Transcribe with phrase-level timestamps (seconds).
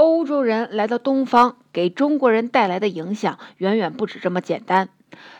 [0.00, 4.88] 欧洲人来到东方，给中国人带来的影响远远不止这么简单。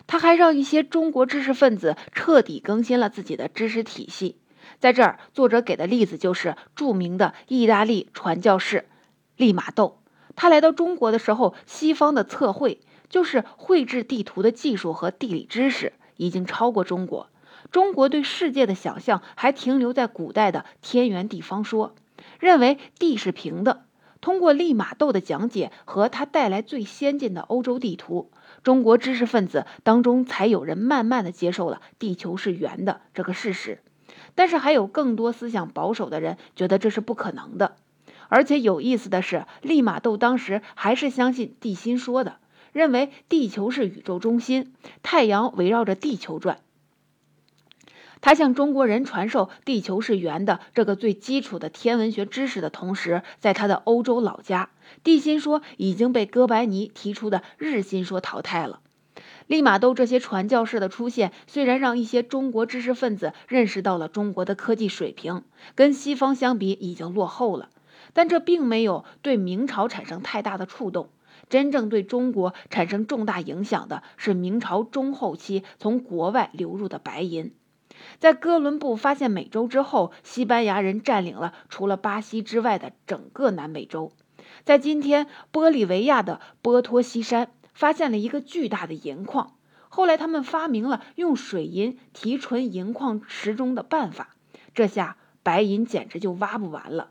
[0.06, 4.36] 他还让一些中国知识分子彻底更新了自己的知识体系。
[4.78, 8.86] 在这儿，作者给的例子就是著名的意大利传教士
[9.34, 10.02] 利玛窦。
[10.36, 17.30] 他来到中国的时候，西方的测绘，就是绘制地图的技术和地理知识，已经超过中国。
[17.70, 21.94] 中国对世界的想象还停留在古代的天圆地方说，
[22.38, 23.84] 认为地是平的。
[24.20, 28.30] 通过利玛窦的讲解和他带来最先进的欧洲地图，
[28.62, 33.82] 中国知识分子当中才有人慢慢的接受了地球是圆的这个事实。
[34.34, 37.76] 但是还有更多思想保守的人觉得这是不可能的。
[38.28, 42.36] 而且有意思的是，利玛窦当时还是相信地心说的，
[42.72, 46.58] 认为地球是宇宙中心，太阳围绕着地球转。
[48.20, 54.70] 他向中国人传授地球是圆的这个最基础的天文学知识的同时，在他的欧洲老家，
[55.02, 58.80] 地心说已经被哥白尼提出的日心说淘汰了。
[59.46, 65.42] 利玛窦这些传教士的出现，虽然让一些中国知识分子认识到了中国的科技水平
[65.74, 67.70] 跟西方相比已经落后了，
[68.12, 71.08] 但这并没有对明朝产生太大的触动。
[71.48, 77.52] 真正对中国产生重大影响的是明朝中后期从国外流入的白银。
[78.18, 84.12] 在哥伦布发现美洲之后，西班牙人占领了除了巴西之外的整个南美洲。
[84.64, 89.54] 在今天玻利维亚的波托西山，发现了一个巨大的银矿。
[89.88, 94.36] 后来他们发明了用水银提纯银矿池中的办法，
[94.74, 97.10] 这下白银简直就挖不完了。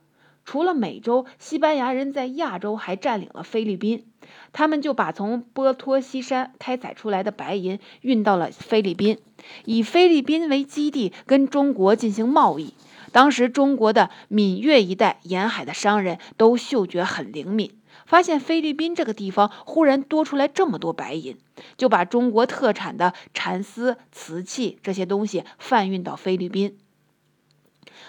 [0.49, 4.07] 除了美洲，西班牙人在亚洲还占领了菲律宾，
[4.51, 9.19] 他们就把从波托西山开采出来的白银运到了菲律宾，
[9.65, 12.73] 以菲律宾为基地跟中国进行贸易。
[13.11, 17.71] 当时中国的闽粤一带沿海的商人都嗅觉很灵敏，
[18.07, 21.37] 发现菲律宾这个地方忽然多出来这么多白银，
[21.77, 26.75] 就把中国特产的蚕丝、瓷器这些东西贩运到菲律宾，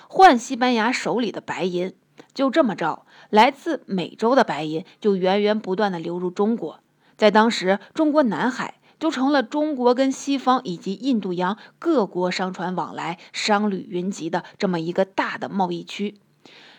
[0.09, 1.93] 换西班牙手里的白银。
[2.35, 6.81] 就这么着，来自美洲的白银就源源不断的流入中国，
[7.17, 16.17] 在当时，中国南海就成了中国跟西方以及印度洋各国商船往来、商旅云集的这么一个大的贸易区。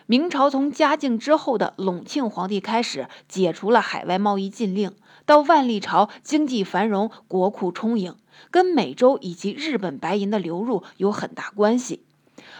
[0.06, 4.92] 明朝从嘉靖之后的隆庆皇帝开始解除了海外贸易禁令，
[5.24, 8.16] 到万历朝经济繁荣、国库充盈，
[8.50, 12.04] 跟美洲以及日本白银的流入有很大关系。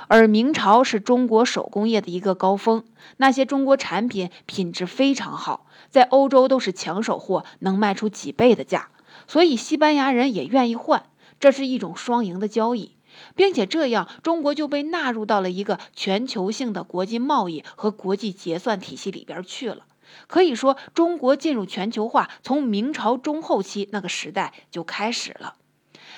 [0.09, 2.85] 而明朝是中国手工业的一个高峰，
[3.17, 8.89] 那些中国产品品质非常好，在欧洲都是抢手货，能卖出几倍的价，
[9.27, 11.05] 所以西班牙人也愿意换，
[11.41, 12.97] 这是一种双赢的交易，
[13.35, 19.87] 并且这样中国就被纳入到了一个全球性的国际贸易和国际结算体系里边去了。
[20.27, 25.55] 可以说，中国进入全球化从明朝中后期那个时代就开始了，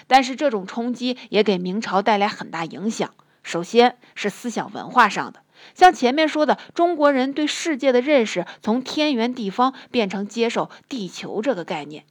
[0.09, 3.15] 但是这种冲击也给明朝带来很大影响。
[3.45, 5.43] 首先是思想文化上的，
[5.75, 12.05] 像前面说的，中国人对世界的认识从天圆地方变成接受地球这个概念，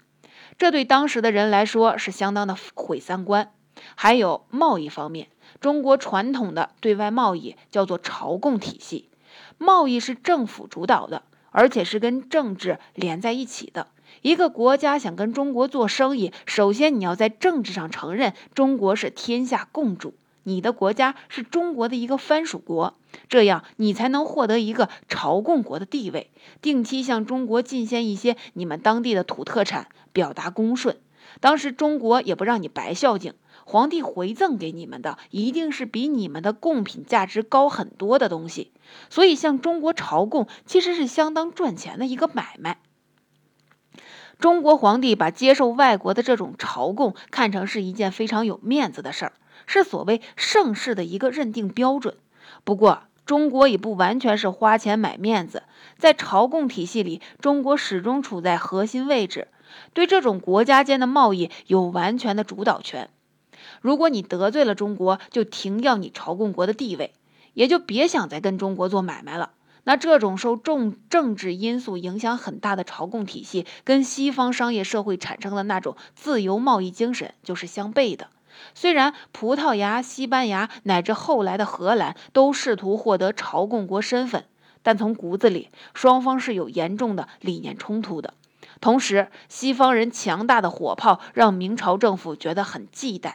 [0.58, 3.52] 这对当时的人来说是相当的毁三观。
[3.96, 5.28] 还有贸易方面，
[5.60, 9.10] 中国传统的对外贸易叫做朝贡体系，
[9.58, 13.88] 贸易是政府主导的，而且是跟政治连在一起的。
[14.22, 20.14] 一个国家想跟中国做生意，首先你要在政治上承认中国是天下共主。
[20.44, 22.96] 你的国家是中国的一个藩属国，
[23.30, 26.32] 这样你才能获得一个朝贡国的地位，
[26.62, 30.98] 定期向中国进献一些你们当地的土特产，表达恭顺。
[31.40, 33.34] 当时中国也不让你白孝敬，
[33.66, 38.72] 皇帝回赠给你们的一定是比你们的贡品价值高很多的东西，
[39.10, 42.80] 所以向中国朝贡其实是相当赚钱的一个买卖。
[44.44, 49.32] 中国皇帝把接受外国的这种朝贡看成是一件非常有面子的事儿。
[49.66, 52.18] 是所谓盛世的一个认定标准。
[52.66, 55.64] 不过，中国也不完全是花钱买面子，
[55.98, 59.48] 在朝贡体系里，中国始终处在核心位置，
[59.94, 63.10] 对这种国家间的贸易有完全的主导权。
[63.80, 67.14] 如果你得罪了中国，就停掉你朝贡国的地位，
[67.54, 69.52] 也就别想再跟中国做买卖了。
[69.86, 78.28] 那这种受重政治因素影响很大的朝贡体系，跟西方商业社会产生的那种自由贸易精神就是相悖的。
[78.76, 84.46] 虽然葡萄牙、西班牙乃至后来的荷兰都试图获得朝贡国身份，
[84.84, 88.36] 但从骨子里，双方是有严重的理念冲突的。
[88.80, 93.34] 同时，西方人强大的火炮让明朝政府觉得很忌惮，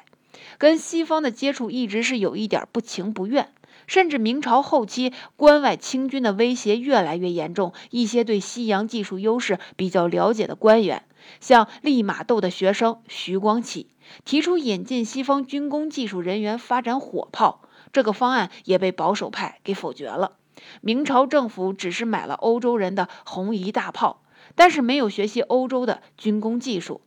[0.56, 3.51] 跟西方的接触一直是有一点不情不愿。
[3.88, 11.05] 甚至明朝后期，关外清军的威胁越来越严重，一些对西洋技术优势比较了解的官员，
[11.40, 13.88] 像利玛窦的学生徐光启，
[14.25, 17.62] 提出引进西方军工技术人员发展火炮，
[17.93, 20.37] 这个方案也被保守派给否决了。
[20.82, 24.23] 明朝政府只是买了欧洲人的红夷大炮，
[24.55, 27.00] 但是没有学习欧洲的军工技术，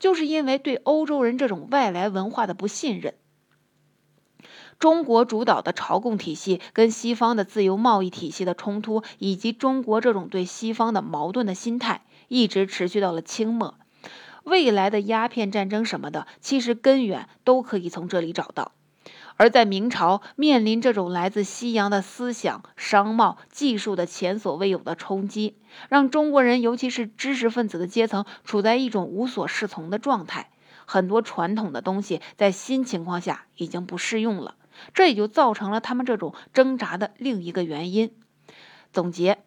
[0.00, 3.14] 就是因为对欧洲人这种外来文化的不信任。
[4.78, 13.74] 中国主导的朝贡体系跟西方的自由贸易体系的冲突，以及中国这种对西方的矛盾的心态，一直持续到了清末。
[14.44, 18.72] 未来的鸦片战争什么的，其实根源都可以从这里找到。
[19.38, 25.56] 而在明朝面临这种来自西洋的思想、商贸、技术的前所未有的冲击，
[25.88, 30.50] 让中国人，尤其是知识分子的阶层，处在一种无所适从的状态。
[30.86, 34.54] 很多传统的东西在新情况下已经不适用了。
[34.94, 38.14] 这也就造成了他们这种挣扎的另一个原因。
[38.92, 39.38] 总结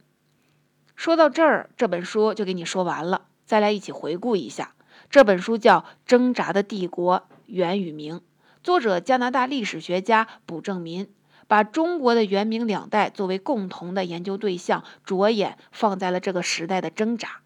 [0.96, 3.28] 说到这儿，这本书就给你说完了。
[3.46, 4.74] 再来一起回顾一下，
[5.10, 8.18] 这本书叫《挣扎的帝国：元与明》，
[8.62, 11.08] 作者加拿大历史学家卜正民，
[11.48, 17.40] 把中国的元明两代作为共同的研究对象，着眼放在了这个时代的挣扎。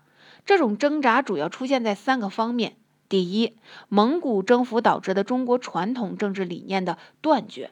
[0.45, 2.75] 这种挣扎主要出现在三个方面。
[3.13, 3.55] 第一，
[3.89, 7.69] 蒙古征服导致的中国传统政治理念的断绝，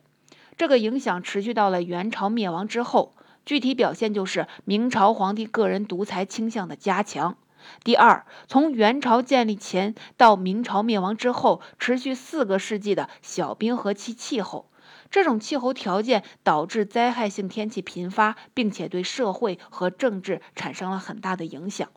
[0.56, 7.38] 这个影响持续到了元朝灭亡之后，具体表现就是明朝皇帝个人独裁倾向的加强。
[7.84, 14.70] 第二，从元朝建立前到明朝灭亡之后，持续四个世纪的小冰河期气候，
[15.10, 21.90] 这种气候条件导致灾害性天气频发，并且对社会和政治产生了很大的影响。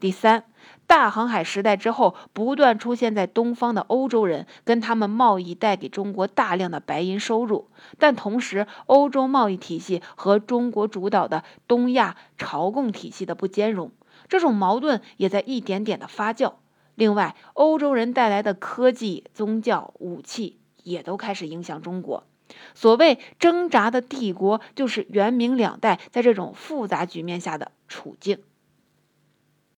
[0.00, 0.44] 第三，
[0.86, 7.68] 大航海时代之后，不断出现在东方的欧洲人，跟他们贸易带给中国大量的白银收入，
[7.98, 13.90] 但同时，欧洲贸易体系和中国主导的东亚朝贡体系的不兼容，
[14.28, 16.54] 这种矛盾也在一点点的发酵。
[16.94, 22.24] 另外，欧洲人带来的科技、宗教、武器也都开始影响中国。
[22.74, 28.38] 所谓挣扎的帝国，就是元明两代在这种复杂局面下的处境。